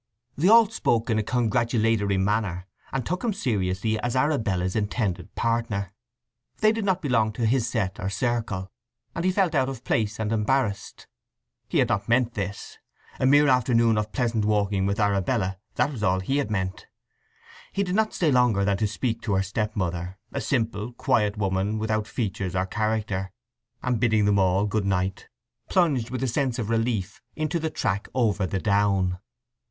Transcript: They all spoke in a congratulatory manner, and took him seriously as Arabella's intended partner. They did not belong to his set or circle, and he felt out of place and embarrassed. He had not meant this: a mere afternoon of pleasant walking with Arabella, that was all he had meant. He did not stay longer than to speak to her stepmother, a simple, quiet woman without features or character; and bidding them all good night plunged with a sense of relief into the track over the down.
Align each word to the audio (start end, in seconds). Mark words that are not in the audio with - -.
They 0.35 0.49
all 0.49 0.67
spoke 0.67 1.11
in 1.11 1.19
a 1.19 1.21
congratulatory 1.21 2.17
manner, 2.17 2.65
and 2.91 3.05
took 3.05 3.23
him 3.23 3.33
seriously 3.33 3.99
as 3.99 4.15
Arabella's 4.15 4.75
intended 4.75 5.35
partner. 5.35 5.93
They 6.57 6.71
did 6.71 6.85
not 6.85 7.03
belong 7.03 7.33
to 7.33 7.45
his 7.45 7.67
set 7.69 7.99
or 7.99 8.09
circle, 8.09 8.71
and 9.13 9.23
he 9.23 9.31
felt 9.31 9.53
out 9.53 9.69
of 9.69 9.83
place 9.83 10.19
and 10.19 10.31
embarrassed. 10.31 11.05
He 11.69 11.77
had 11.77 11.89
not 11.89 12.09
meant 12.09 12.33
this: 12.33 12.79
a 13.19 13.27
mere 13.27 13.47
afternoon 13.47 13.95
of 13.95 14.11
pleasant 14.11 14.43
walking 14.43 14.87
with 14.87 14.99
Arabella, 14.99 15.59
that 15.75 15.91
was 15.91 16.01
all 16.01 16.19
he 16.19 16.37
had 16.37 16.49
meant. 16.49 16.87
He 17.71 17.83
did 17.83 17.93
not 17.93 18.11
stay 18.15 18.31
longer 18.31 18.65
than 18.65 18.77
to 18.77 18.87
speak 18.87 19.21
to 19.21 19.33
her 19.35 19.43
stepmother, 19.43 20.17
a 20.31 20.41
simple, 20.41 20.93
quiet 20.93 21.37
woman 21.37 21.77
without 21.77 22.07
features 22.07 22.55
or 22.55 22.65
character; 22.65 23.31
and 23.83 23.99
bidding 23.99 24.25
them 24.25 24.39
all 24.39 24.65
good 24.65 24.85
night 24.87 25.27
plunged 25.69 26.09
with 26.09 26.23
a 26.23 26.27
sense 26.27 26.57
of 26.57 26.71
relief 26.71 27.21
into 27.35 27.59
the 27.59 27.69
track 27.69 28.07
over 28.15 28.47
the 28.47 28.57
down. 28.59 29.19